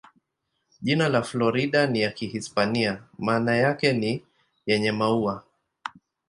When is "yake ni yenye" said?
3.55-4.91